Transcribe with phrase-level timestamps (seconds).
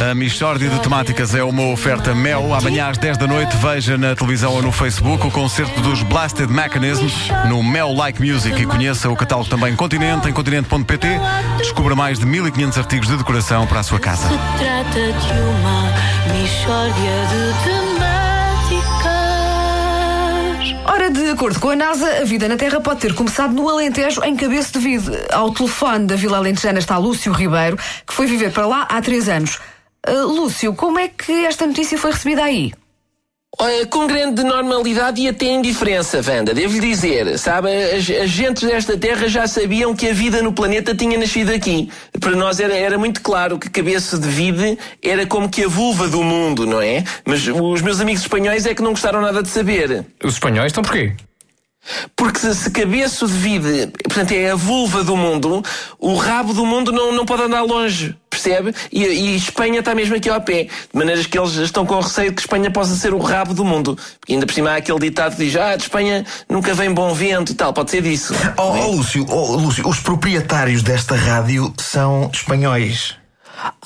[0.00, 2.54] A Michórdia de Temáticas é uma oferta Mel.
[2.54, 6.50] Amanhã às 10 da noite veja na televisão ou no Facebook o concerto dos Blasted
[6.50, 7.06] Mechanism
[7.50, 11.06] no Mel Like Music e conheça o catálogo também Continente em continente.pt.
[11.58, 14.26] Descubra mais de 1500 artigos de decoração para a sua casa.
[14.26, 15.92] Se trata de uma
[16.32, 16.94] mistória
[17.28, 18.00] de temáticas.
[20.86, 24.24] Ora, de acordo com a NASA, a vida na Terra pode ter começado no Alentejo,
[24.24, 25.10] em Cabeça de Vide.
[25.30, 27.76] Ao telefone da Vila Alentejana está Lúcio Ribeiro,
[28.06, 29.58] que foi viver para lá há três anos.
[30.06, 32.72] Ah, Lúcio, como é que esta notícia foi recebida aí?
[33.90, 37.36] Com grande normalidade e até indiferença, Wanda, devo-lhe dizer.
[37.36, 41.50] Sabe, as, as gentes desta terra já sabiam que a vida no planeta tinha nascido
[41.50, 41.90] aqui.
[42.18, 46.08] Para nós era, era muito claro que cabeça de vide era como que a vulva
[46.08, 47.04] do mundo, não é?
[47.26, 50.06] Mas os meus amigos espanhóis é que não gostaram nada de saber.
[50.24, 51.12] Os espanhóis estão porquê?
[52.14, 55.62] Porque se, se cabeça de vide, portanto, é a vulva do mundo,
[55.98, 58.74] o rabo do mundo não, não pode andar longe, percebe?
[58.92, 60.64] E, e Espanha está mesmo aqui ao pé.
[60.64, 63.96] De maneiras que eles estão com receio que Espanha possa ser o rabo do mundo.
[64.20, 67.12] Porque ainda por cima há aquele ditado que diz: Ah, de Espanha nunca vem bom
[67.14, 67.72] vento e tal.
[67.72, 68.34] Pode ser disso.
[68.56, 73.14] Oh, oh, Lúcio, oh, Lúcio, os proprietários desta rádio são espanhóis.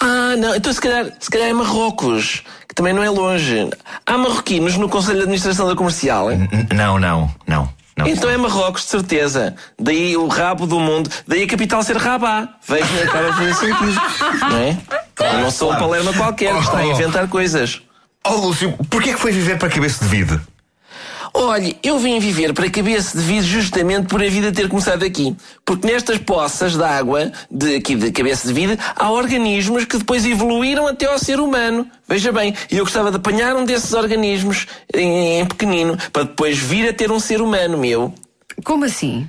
[0.00, 3.68] Ah, não, então se calhar, se calhar é Marrocos, que também não é longe.
[4.06, 6.48] Há marroquinos no Conselho de Administração da Comercial, hein?
[6.52, 7.68] N- não, não, não.
[7.96, 9.54] Não Então é Marrocos, de certeza.
[9.78, 11.10] Daí o rabo do mundo.
[11.26, 12.48] Daí a capital ser Rabá.
[12.66, 14.00] Vejo, acaba a fazer sentido.
[14.50, 14.78] Não é?
[15.20, 17.80] Eu não sou um palerma qualquer que está a inventar coisas.
[18.26, 20.40] Oh, Lúcio, porquê é que foi viver para Cabeça de Vide?
[21.36, 25.36] Olhe, eu vim viver para cabeça de vidro justamente por a vida ter começado aqui.
[25.64, 30.24] Porque nestas poças de água, de, aqui de cabeça de vidro, há organismos que depois
[30.24, 31.90] evoluíram até ao ser humano.
[32.06, 36.56] Veja bem, e eu gostava de apanhar um desses organismos em, em pequenino, para depois
[36.56, 38.14] vir a ter um ser humano meu.
[38.62, 39.28] Como assim?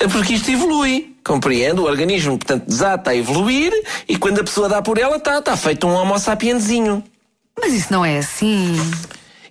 [0.00, 1.82] É Porque isto evolui, compreendo?
[1.82, 3.70] O organismo, portanto, desata a evoluir
[4.08, 7.04] e quando a pessoa dá por ela, está tá feito um homo sapienzinho.
[7.60, 8.76] Mas isso não é assim.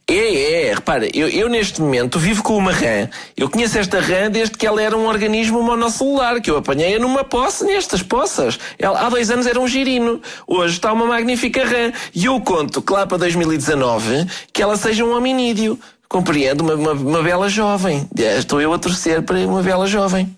[0.10, 3.10] É, é, repara, eu, eu neste momento vivo com uma rã.
[3.36, 7.26] Eu conheço esta rã desde que ela era um organismo monocelular, que eu apanhei numa
[7.26, 8.58] poça nestas poças.
[8.80, 10.22] Ela, há dois anos era um girino.
[10.48, 11.92] Hoje está uma magnífica rã.
[12.16, 15.78] E eu conto que lá para 2019 que ela seja um hominídeo.
[16.08, 18.08] Compreendo, uma, uma, uma bela jovem.
[18.18, 20.34] É, Estou eu a torcer para uma bela jovem.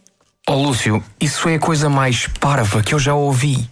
[0.48, 3.70] Oh, Lúcio, isso é a coisa mais parva que eu já ouvi.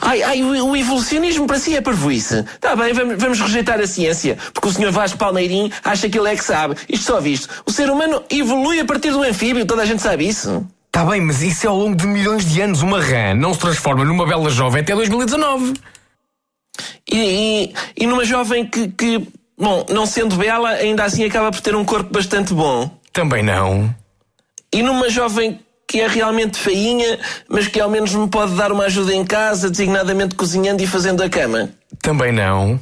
[0.00, 2.44] Ai, ai, o, o evolucionismo para si é parvoíce.
[2.54, 6.28] Está bem, vamos, vamos rejeitar a ciência, porque o senhor Vasco Palmeirim acha que ele
[6.28, 6.76] é que sabe.
[6.88, 7.48] Isto só visto.
[7.66, 10.66] O ser humano evolui a partir do anfíbio, toda a gente sabe isso.
[10.90, 12.82] Tá bem, mas isso é ao longo de milhões de anos.
[12.82, 15.74] Uma rã não se transforma numa bela jovem até 2019.
[17.10, 21.60] E, e, e numa jovem que, que, bom, não sendo bela, ainda assim acaba por
[21.60, 22.90] ter um corpo bastante bom.
[23.12, 23.94] Também não.
[24.72, 25.60] E numa jovem
[25.90, 27.18] que é realmente feinha,
[27.48, 31.20] mas que ao menos me pode dar uma ajuda em casa, designadamente cozinhando e fazendo
[31.20, 31.70] a cama.
[32.00, 32.78] Também não.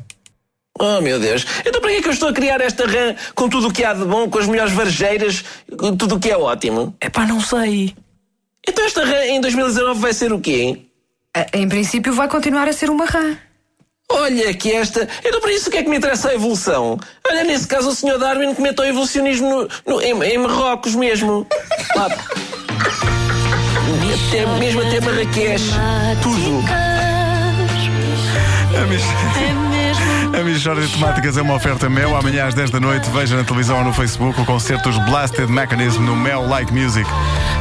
[0.78, 3.48] Oh meu Deus, então para que é que eu estou a criar esta rã com
[3.48, 5.42] tudo o que há de bom, com as melhores varejeiras,
[5.78, 6.94] com tudo o que é ótimo?
[7.02, 7.96] Epá, não sei.
[8.69, 10.82] Então esta rã em 2019 vai ser o quê?
[11.54, 13.36] Em princípio, vai continuar a ser uma rã.
[14.10, 15.08] Olha que esta.
[15.25, 16.98] Então para isso o que é que me interessa a evolução?
[17.26, 18.19] Olha, nesse caso o Sr.
[18.19, 21.46] Darwin comenta o evolucionismo no, no- em, em Marrocos mesmo.
[21.96, 22.08] Lá.
[24.28, 25.72] Até, mesmo até Marrakech.
[26.22, 26.62] Tudo.
[30.38, 32.14] A Michórdia de Temáticas é uma oferta Mel.
[32.14, 35.50] Amanhã às 10 da noite veja na televisão ou no Facebook o concerto dos Blasted
[35.50, 37.08] Mechanism no Mel Like Music.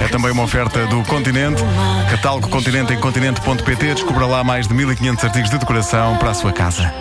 [0.01, 1.63] É também uma oferta do Continente.
[2.11, 3.93] Catálogo Continente em continente.pt.
[3.93, 6.93] Descubra lá mais de 1500 artigos de decoração para a sua casa.